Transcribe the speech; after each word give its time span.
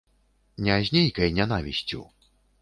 Не 0.67 0.77
з 0.87 0.95
нейкай 0.95 1.29
нянавісцю. 1.41 2.01